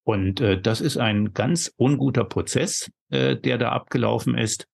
[0.02, 4.66] Und äh, das ist ein ganz unguter Prozess, äh, der da abgelaufen ist,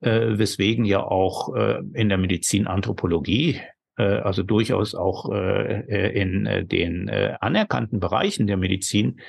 [0.00, 3.60] äh, weswegen ja auch äh, in der Medizinanthropologie
[4.02, 9.20] also durchaus auch äh, äh, in den anerkannten Bereichen der Medizin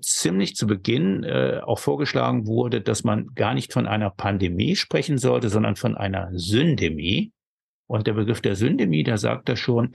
[0.00, 5.50] ziemlich zu Beginn auch vorgeschlagen wurde, dass man gar nicht von einer Pandemie sprechen sollte,
[5.50, 7.30] sondern von einer Syndemie.
[7.86, 9.92] Und der Begriff der Syndemie, da sagt er schon,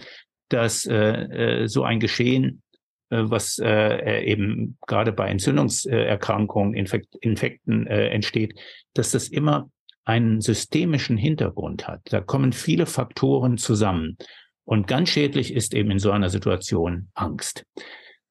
[0.48, 2.64] dass so ein Geschehen
[3.10, 8.60] was äh, eben gerade bei Entzündungserkrankungen, Infekt, Infekten äh, entsteht,
[8.94, 9.70] dass das immer
[10.08, 12.02] einen systemischen Hintergrund hat.
[12.06, 14.18] Da kommen viele Faktoren zusammen.
[14.64, 17.66] Und ganz schädlich ist eben in so einer Situation Angst.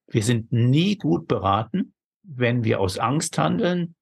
[0.07, 3.95] Wir sind nie gut beraten, wenn wir aus Angst handeln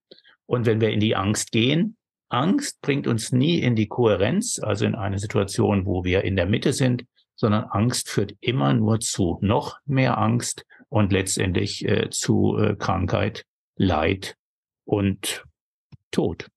[0.46, 1.96] und wenn wir in die Angst gehen.
[2.28, 6.46] Angst bringt uns nie in die Kohärenz, also in eine Situation, wo wir in der
[6.46, 12.56] Mitte sind, sondern Angst führt immer nur zu noch mehr Angst und letztendlich äh, zu
[12.56, 13.44] äh, Krankheit,
[13.76, 14.36] Leid
[14.84, 15.44] und
[16.12, 16.48] Tod.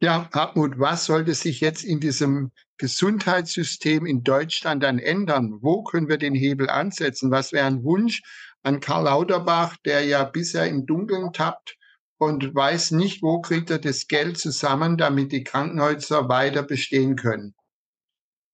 [0.00, 5.58] Ja, Hartmut, was sollte sich jetzt in diesem Gesundheitssystem in Deutschland dann ändern?
[5.60, 7.30] Wo können wir den Hebel ansetzen?
[7.30, 8.22] Was wäre ein Wunsch
[8.62, 11.76] an Karl Lauterbach, der ja bisher im Dunkeln tappt
[12.18, 17.54] und weiß nicht, wo kriegt er das Geld zusammen, damit die Krankenhäuser weiter bestehen können?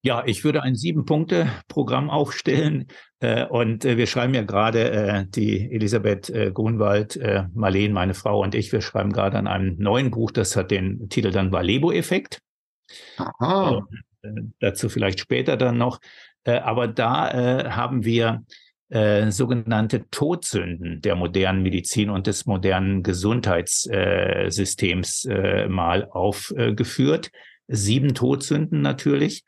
[0.02, 2.88] Ja, ich würde ein Sieben-Punkte-Programm aufstellen.
[3.20, 7.20] Äh, und äh, wir schreiben ja gerade, äh, die Elisabeth Grunwald,
[7.54, 11.08] Marleen, meine Frau und ich, wir schreiben gerade an einem neuen Buch, das hat den
[11.08, 12.40] Titel dann Valebo-Effekt.
[13.18, 13.86] Aha.
[14.58, 16.00] Dazu vielleicht später dann noch.
[16.44, 18.42] Aber da haben wir
[19.28, 25.28] sogenannte Todsünden der modernen Medizin und des modernen Gesundheitssystems
[25.68, 27.30] mal aufgeführt.
[27.68, 29.44] Sieben Todsünden natürlich.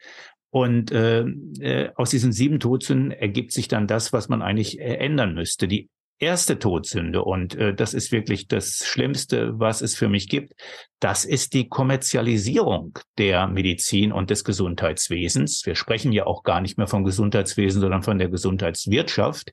[0.52, 1.22] Und äh,
[1.60, 5.66] äh, aus diesen sieben Todsünden ergibt sich dann das, was man eigentlich äh, ändern müsste.
[5.66, 5.88] Die
[6.18, 10.54] erste Todsünde, und äh, das ist wirklich das Schlimmste, was es für mich gibt,
[11.00, 15.62] das ist die Kommerzialisierung der Medizin und des Gesundheitswesens.
[15.66, 19.52] Wir sprechen ja auch gar nicht mehr vom Gesundheitswesen, sondern von der Gesundheitswirtschaft.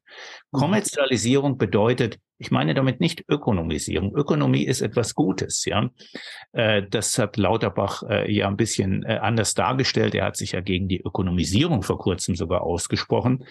[0.51, 0.59] Mhm.
[0.59, 4.15] Kommerzialisierung bedeutet, ich meine damit nicht Ökonomisierung.
[4.15, 5.89] Ökonomie ist etwas Gutes, ja.
[6.51, 10.13] Äh, das hat Lauterbach äh, ja ein bisschen äh, anders dargestellt.
[10.13, 13.45] Er hat sich ja gegen die Ökonomisierung vor kurzem sogar ausgesprochen.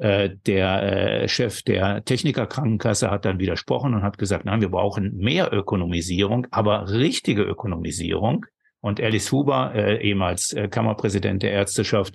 [0.00, 0.82] Äh, der
[1.24, 6.46] äh, Chef der Technikerkrankenkasse hat dann widersprochen und hat gesagt, nein, wir brauchen mehr Ökonomisierung,
[6.50, 8.46] aber richtige Ökonomisierung.
[8.80, 12.14] Und Alice Huber, äh, ehemals äh, Kammerpräsident der Ärzteschaft,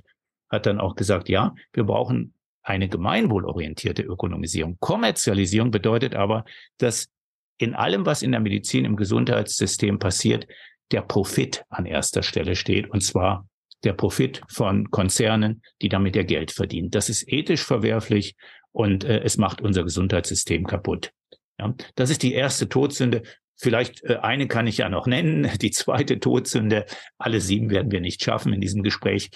[0.50, 4.78] hat dann auch gesagt, ja, wir brauchen eine gemeinwohlorientierte Ökonomisierung.
[4.80, 6.44] Kommerzialisierung bedeutet aber,
[6.80, 7.10] dass
[7.60, 10.48] in allem, was in der Medizin, im Gesundheitssystem passiert,
[10.92, 13.48] der Profit an erster Stelle steht, und zwar
[13.86, 16.90] der Profit von Konzernen, die damit ihr Geld verdienen.
[16.90, 18.36] Das ist ethisch verwerflich
[18.72, 21.12] und äh, es macht unser Gesundheitssystem kaputt.
[21.60, 23.24] Ja, das ist die erste Todsünde.
[23.56, 25.50] Vielleicht äh, eine kann ich ja noch nennen.
[25.62, 26.86] Die zweite Todsünde,
[27.18, 29.30] alle sieben werden wir nicht schaffen in diesem Gespräch.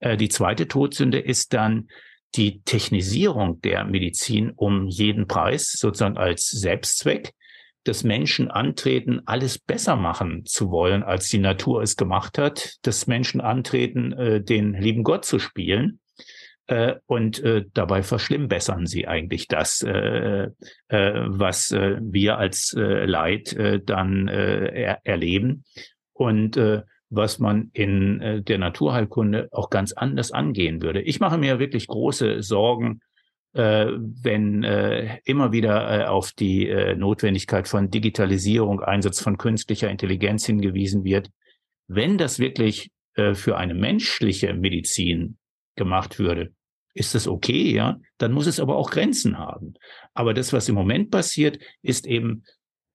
[0.00, 1.88] Äh, die zweite Todsünde ist dann
[2.34, 7.32] die Technisierung der Medizin um jeden Preis, sozusagen als Selbstzweck
[7.88, 13.06] dass Menschen antreten, alles besser machen zu wollen, als die Natur es gemacht hat, dass
[13.06, 16.00] Menschen antreten, äh, den lieben Gott zu spielen.
[16.66, 20.48] Äh, und äh, dabei verschlimmbessern sie eigentlich das, äh,
[20.88, 25.64] äh, was äh, wir als Leid dann er erleben
[26.12, 26.60] und
[27.10, 31.00] was man in der Naturheilkunde auch ganz anders angehen würde.
[31.00, 33.00] Ich mache mir wirklich große Sorgen
[33.62, 40.46] wenn äh, immer wieder äh, auf die äh, Notwendigkeit von Digitalisierung, Einsatz von künstlicher Intelligenz
[40.46, 41.30] hingewiesen wird.
[41.88, 45.38] Wenn das wirklich äh, für eine menschliche Medizin
[45.76, 46.52] gemacht würde,
[46.94, 47.98] ist das okay, ja?
[48.18, 49.74] Dann muss es aber auch Grenzen haben.
[50.14, 52.44] Aber das, was im Moment passiert, ist eben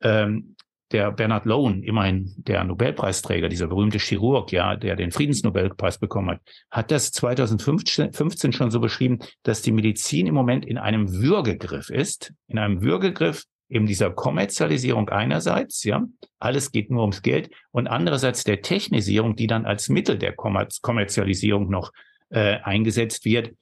[0.02, 0.56] ähm,
[0.94, 6.42] der Bernard Lowen, immerhin der Nobelpreisträger, dieser berühmte Chirurg, ja, der den Friedensnobelpreis bekommen hat,
[6.72, 12.34] hat das 2015 schon so beschrieben, dass die Medizin im Moment in einem Würgegriff ist,
[12.48, 16.06] in einem Würgegriff eben dieser Kommerzialisierung einerseits, ja,
[16.40, 21.70] alles geht nur ums Geld und andererseits der Technisierung, die dann als Mittel der Kommerzialisierung
[21.70, 21.92] noch
[22.30, 23.54] äh, eingesetzt wird.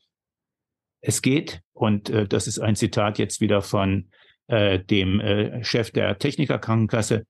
[1.00, 4.10] Es geht, und äh, das ist ein Zitat jetzt wieder von
[4.48, 7.26] äh, dem äh, Chef der Technikerkrankenkasse,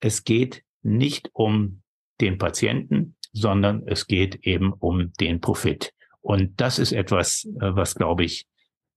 [0.00, 1.82] es geht nicht um
[2.20, 5.92] den Patienten, sondern es geht eben um den Profit.
[6.20, 8.46] Und das ist etwas, äh, was, glaube ich,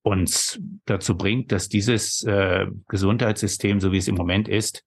[0.01, 4.83] uns dazu bringt, dass dieses äh, Gesundheitssystem, so wie es im Moment ist,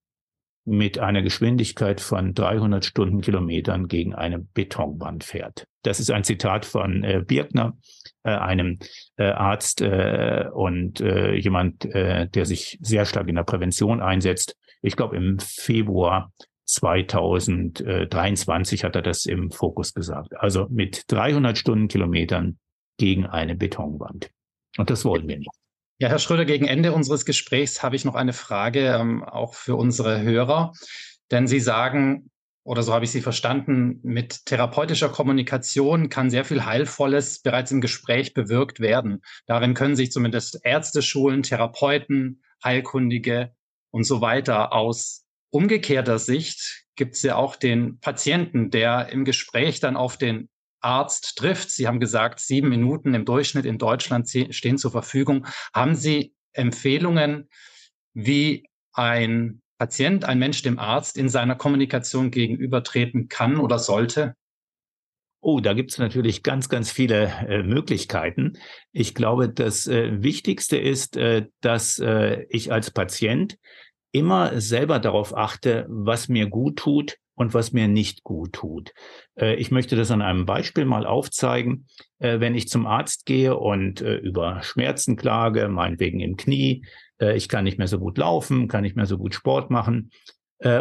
[0.64, 5.66] mit einer Geschwindigkeit von 300 Stundenkilometern gegen eine Betonwand fährt.
[5.83, 7.76] Das ist ein Zitat von äh, Birkner,
[8.22, 8.78] äh, einem
[9.16, 14.56] äh, Arzt äh, und äh, jemand, äh, der sich sehr stark in der Prävention einsetzt.
[14.83, 16.33] Ich glaube, im Februar
[16.66, 20.37] 2023 hat er das im Fokus gesagt.
[20.37, 22.59] Also mit 300 Stundenkilometern
[22.96, 24.30] gegen eine Betonwand.
[24.78, 25.50] Und das wollen wir nicht.
[25.98, 29.76] Ja, Herr Schröder, gegen Ende unseres Gesprächs habe ich noch eine Frage, ähm, auch für
[29.76, 30.72] unsere Hörer.
[31.30, 32.30] Denn Sie sagen,
[32.70, 37.80] oder so habe ich Sie verstanden, mit therapeutischer Kommunikation kann sehr viel Heilvolles bereits im
[37.80, 39.22] Gespräch bewirkt werden.
[39.46, 43.52] Darin können sich zumindest Ärzte schulen, Therapeuten, Heilkundige
[43.90, 44.72] und so weiter.
[44.72, 50.48] Aus umgekehrter Sicht gibt es ja auch den Patienten, der im Gespräch dann auf den
[50.78, 51.72] Arzt trifft.
[51.72, 55.44] Sie haben gesagt, sieben Minuten im Durchschnitt in Deutschland stehen zur Verfügung.
[55.74, 57.48] Haben Sie Empfehlungen,
[58.14, 64.34] wie ein Patient, ein Mensch dem Arzt in seiner Kommunikation gegenübertreten kann oder sollte?
[65.40, 68.58] Oh, da gibt es natürlich ganz, ganz viele äh, Möglichkeiten.
[68.92, 73.56] Ich glaube, das äh, Wichtigste ist, äh, dass äh, ich als Patient
[74.12, 78.92] immer selber darauf achte, was mir gut tut und was mir nicht gut tut.
[79.34, 81.86] Äh, ich möchte das an einem Beispiel mal aufzeigen.
[82.18, 86.84] Äh, wenn ich zum Arzt gehe und über Schmerzen klage, meinetwegen im Knie,
[87.20, 90.11] ich kann nicht mehr so gut laufen, kann nicht mehr so gut Sport machen.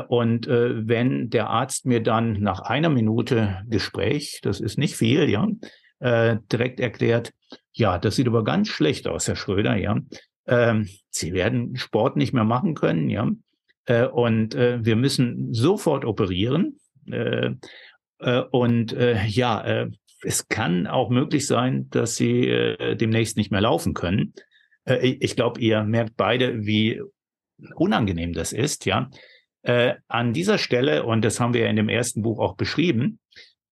[0.07, 5.47] Und wenn der Arzt mir dann nach einer Minute Gespräch, das ist nicht viel, ja,
[6.51, 7.33] direkt erklärt,
[7.73, 9.97] ja, das sieht aber ganz schlecht aus, Herr Schröder, ja.
[10.47, 13.29] Ähm, Sie werden Sport nicht mehr machen können, ja.
[13.85, 16.79] Äh, und äh, wir müssen sofort operieren.
[17.09, 17.51] Äh,
[18.19, 19.89] äh, und äh, ja, äh,
[20.21, 24.33] es kann auch möglich sein, dass sie äh, demnächst nicht mehr laufen können.
[24.89, 27.01] Äh, ich glaube, ihr merkt beide, wie
[27.75, 29.09] unangenehm das ist, ja.
[29.61, 33.19] Äh, an dieser Stelle, und das haben wir ja in dem ersten Buch auch beschrieben,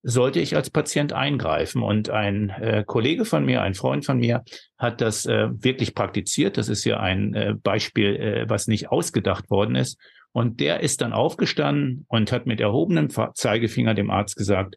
[0.04, 1.82] sollte ich als Patient eingreifen.
[1.82, 4.44] Und ein äh, Kollege von mir, ein Freund von mir,
[4.78, 6.58] hat das äh, wirklich praktiziert.
[6.58, 9.98] Das ist ja ein äh, Beispiel, äh, was nicht ausgedacht worden ist.
[10.34, 14.76] Und der ist dann aufgestanden und hat mit erhobenem Zeigefinger dem Arzt gesagt,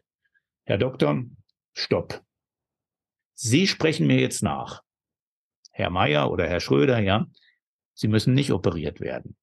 [0.65, 1.23] Herr Doktor,
[1.73, 2.21] stopp.
[3.35, 4.81] Sie sprechen mir jetzt nach.
[5.71, 7.27] Herr Meier oder Herr Schröder, ja,
[7.93, 9.35] Sie müssen nicht operiert werden.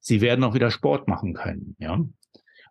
[0.00, 2.04] Sie werden auch wieder Sport machen können, ja.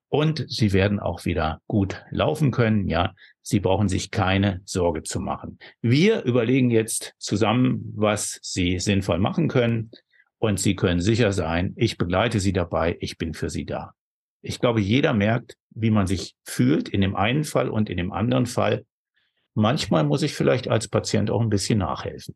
[0.07, 2.87] Und sie werden auch wieder gut laufen können.
[2.87, 5.59] Ja, sie brauchen sich keine Sorge zu machen.
[5.81, 9.91] Wir überlegen jetzt zusammen, was sie sinnvoll machen können.
[10.39, 13.93] Und sie können sicher sein, ich begleite sie dabei, ich bin für sie da.
[14.41, 18.11] Ich glaube, jeder merkt, wie man sich fühlt in dem einen Fall und in dem
[18.11, 18.85] anderen Fall.
[19.53, 22.35] Manchmal muss ich vielleicht als Patient auch ein bisschen nachhelfen.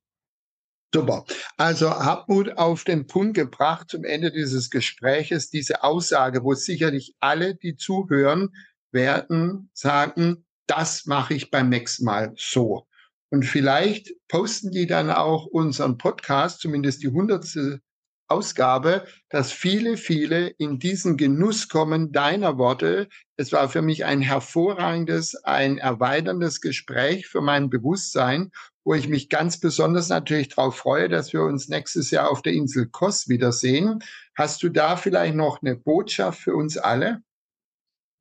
[0.93, 1.25] Super.
[1.58, 7.56] Also Hartmut auf den Punkt gebracht zum Ende dieses Gespräches, diese Aussage, wo sicherlich alle,
[7.56, 8.49] die zuhören,
[8.91, 12.86] werden sagen, das mache ich beim nächsten Mal so.
[13.32, 17.82] Und vielleicht posten die dann auch unseren Podcast, zumindest die hundertste
[18.27, 23.10] Ausgabe, dass viele, viele in diesen Genuss kommen deiner Worte.
[23.36, 28.51] Es war für mich ein hervorragendes, ein erweiterndes Gespräch für mein Bewusstsein
[28.84, 32.54] wo ich mich ganz besonders natürlich darauf freue, dass wir uns nächstes Jahr auf der
[32.54, 34.00] Insel Kos wiedersehen.
[34.36, 37.22] Hast du da vielleicht noch eine Botschaft für uns alle?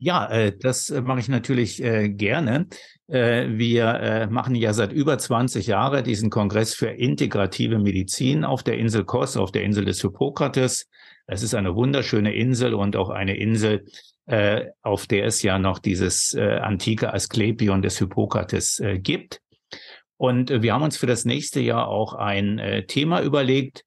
[0.05, 2.67] Ja, äh, das äh, mache ich natürlich äh, gerne.
[3.09, 9.05] Wir machen ja seit über 20 Jahren diesen Kongress für integrative Medizin auf der Insel
[9.05, 10.89] Kos, auf der Insel des Hippokrates.
[11.27, 13.85] Es ist eine wunderschöne Insel und auch eine Insel,
[14.81, 19.43] auf der es ja noch dieses antike Asklepion des Hippokrates gibt.
[20.23, 23.85] Und äh, wir haben uns für das nächste Jahr auch ein äh, Thema überlegt.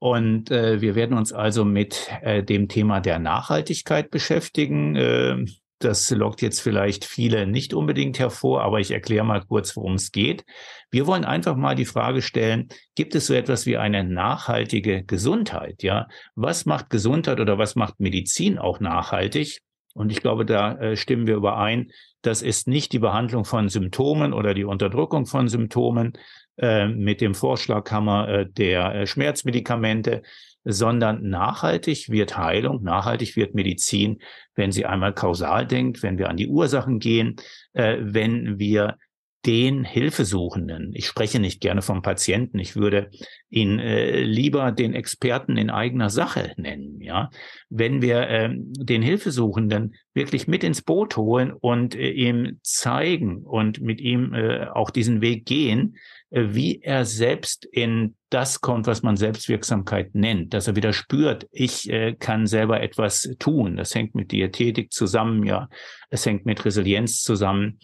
[0.00, 4.96] Und äh, wir werden uns also mit dem Thema der Nachhaltigkeit beschäftigen.
[4.96, 5.44] Äh,
[5.78, 10.10] das lockt jetzt vielleicht viele nicht unbedingt hervor, aber ich erkläre mal kurz, worum es
[10.10, 10.44] geht.
[10.90, 15.84] Wir wollen einfach mal die Frage stellen, gibt es so etwas wie eine nachhaltige Gesundheit?
[15.84, 19.60] Ja, was macht Gesundheit oder was macht Medizin auch nachhaltig?
[19.96, 21.90] Und ich glaube, da äh, stimmen wir überein.
[22.20, 26.12] Das ist nicht die Behandlung von Symptomen oder die Unterdrückung von Symptomen
[26.58, 30.22] äh, mit dem Vorschlaghammer äh, der äh, Schmerzmedikamente,
[30.64, 34.20] sondern nachhaltig wird Heilung, nachhaltig wird Medizin,
[34.54, 37.36] wenn sie einmal kausal denkt, wenn wir an die Ursachen gehen,
[37.72, 38.98] äh, wenn wir
[39.46, 40.90] den Hilfesuchenden.
[40.94, 42.58] Ich spreche nicht gerne vom Patienten.
[42.58, 43.10] Ich würde
[43.48, 47.00] ihn äh, lieber den Experten in eigener Sache nennen.
[47.00, 47.30] Ja,
[47.70, 53.80] wenn wir äh, den Hilfesuchenden wirklich mit ins Boot holen und äh, ihm zeigen und
[53.80, 55.96] mit ihm äh, auch diesen Weg gehen,
[56.30, 61.46] äh, wie er selbst in das kommt, was man Selbstwirksamkeit nennt, dass er wieder spürt,
[61.52, 63.76] ich äh, kann selber etwas tun.
[63.76, 65.68] Das hängt mit Diätetik zusammen, ja,
[66.10, 67.78] es hängt mit Resilienz zusammen.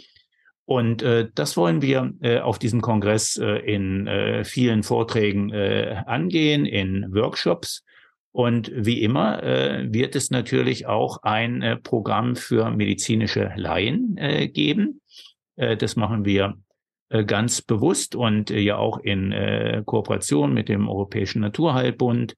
[0.65, 6.03] Und äh, das wollen wir äh, auf diesem Kongress äh, in äh, vielen Vorträgen äh,
[6.07, 7.85] angehen, in Workshops.
[8.31, 14.49] Und wie immer äh, wird es natürlich auch ein äh, Programm für medizinische Laien äh,
[14.49, 15.03] geben.
[15.57, 16.57] Äh, das machen wir
[17.11, 22.37] äh, ganz bewusst und äh, ja auch in äh, Kooperation mit dem Europäischen Naturheilbund,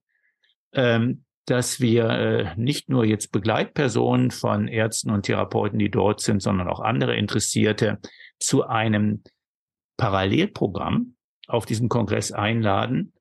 [0.72, 6.40] ähm, dass wir äh, nicht nur jetzt Begleitpersonen von Ärzten und Therapeuten, die dort sind,
[6.40, 7.98] sondern auch andere Interessierte
[8.38, 9.22] zu einem
[9.96, 11.16] Parallelprogramm
[11.46, 13.12] auf diesem Kongress einladen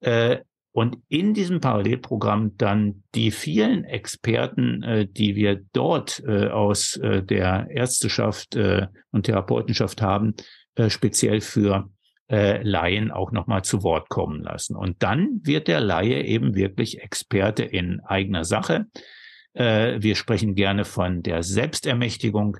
[0.00, 0.38] äh,
[0.74, 8.56] und in diesem Parallelprogramm dann die vielen Experten, äh, die wir dort aus der Ärzteschaft
[8.56, 10.34] und Therapeutenschaft haben,
[10.88, 11.90] speziell für
[12.32, 14.74] äh, Laien auch nochmal zu Wort kommen lassen.
[14.74, 18.86] Und dann wird der Laie eben wirklich Experte in eigener Sache.
[19.52, 22.56] Äh, wir sprechen gerne von der Selbstermächtigung.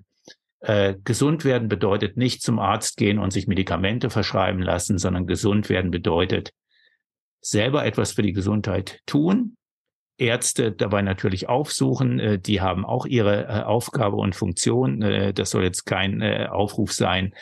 [0.60, 5.70] Äh, gesund werden bedeutet nicht zum Arzt gehen und sich Medikamente verschreiben lassen, sondern gesund
[5.70, 6.52] werden bedeutet
[7.40, 9.56] selber etwas für die Gesundheit tun,
[10.18, 12.18] Ärzte dabei natürlich aufsuchen.
[12.18, 15.00] Äh, die haben auch ihre äh, Aufgabe und Funktion.
[15.34, 17.34] Das soll jetzt kein Aufruf sein,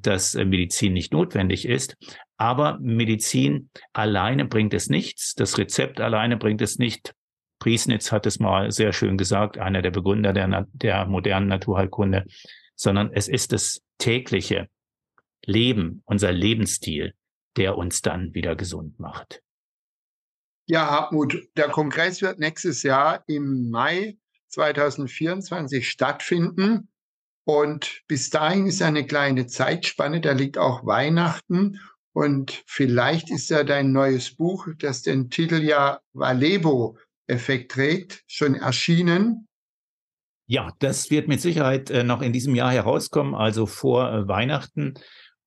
[0.00, 1.96] dass Medizin nicht notwendig ist.
[2.36, 5.34] Aber Medizin alleine bringt es nichts.
[5.34, 7.14] Das Rezept alleine bringt es nicht.
[7.58, 12.24] Priesnitz hat es mal sehr schön gesagt, einer der Begründer der, der modernen Naturheilkunde
[12.78, 14.68] sondern es ist das tägliche
[15.44, 17.14] Leben, unser Lebensstil,
[17.56, 19.42] der uns dann wieder gesund macht.
[20.70, 26.88] Ja, Hartmut, der Kongress wird nächstes Jahr im Mai 2024 stattfinden.
[27.44, 31.80] Und bis dahin ist eine kleine Zeitspanne, da liegt auch Weihnachten.
[32.12, 39.48] Und vielleicht ist ja dein neues Buch, das den Titel ja Valebo-Effekt trägt, schon erschienen.
[40.46, 44.94] Ja, das wird mit Sicherheit äh, noch in diesem Jahr herauskommen, also vor äh, Weihnachten.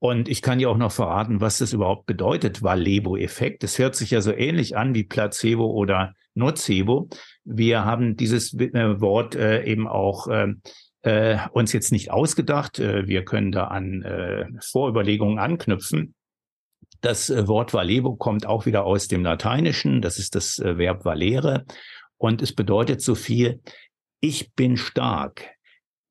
[0.03, 3.63] Und ich kann dir auch noch verraten, was das überhaupt bedeutet, Valebo-Effekt.
[3.63, 7.07] Es hört sich ja so ähnlich an wie Placebo oder Nocebo.
[7.43, 10.63] Wir haben dieses äh, Wort äh, eben auch ähm,
[11.03, 12.79] äh, uns jetzt nicht ausgedacht.
[12.79, 16.15] Äh, wir können da an äh, Vorüberlegungen anknüpfen.
[17.01, 20.01] Das äh, Wort Valebo kommt auch wieder aus dem Lateinischen.
[20.01, 21.63] Das ist das äh, Verb valere.
[22.17, 23.61] Und es bedeutet so viel,
[24.19, 25.47] ich bin stark,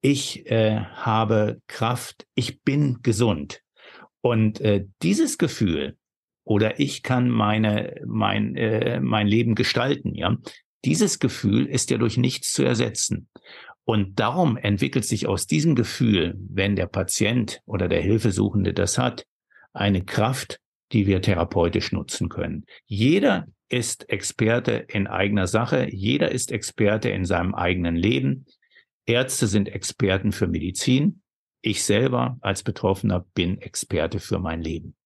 [0.01, 3.63] ich äh, habe Kraft, ich bin gesund.
[4.23, 5.97] Und äh, dieses Gefühl
[6.45, 10.37] oder ich kann meine mein äh, mein Leben gestalten, ja.
[10.85, 13.29] Dieses Gefühl ist ja durch nichts zu ersetzen.
[13.85, 19.27] Und darum entwickelt sich aus diesem Gefühl, wenn der Patient oder der Hilfesuchende das hat,
[19.73, 20.59] eine Kraft,
[20.93, 22.65] die wir therapeutisch nutzen können.
[22.87, 25.89] Jeder ist Experte in eigener Sache.
[25.91, 28.47] Jeder ist Experte in seinem eigenen Leben.
[29.07, 31.23] Ärzte sind Experten für Medizin.
[31.63, 34.97] Ich selber als Betroffener bin Experte für mein Leben.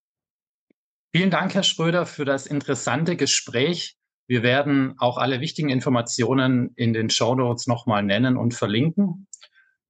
[1.13, 3.97] Vielen Dank, Herr Schröder, für das interessante Gespräch.
[4.27, 9.27] Wir werden auch alle wichtigen Informationen in den Show Notes nochmal nennen und verlinken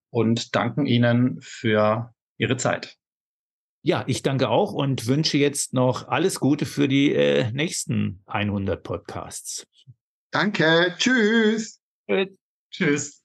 [0.10, 2.98] und danken Ihnen für Ihre Zeit.
[3.82, 8.82] Ja, ich danke auch und wünsche jetzt noch alles Gute für die äh, nächsten 100
[8.82, 9.68] Podcasts.
[10.32, 11.80] Danke, tschüss.
[12.08, 12.28] Äh,
[12.72, 13.25] tschüss.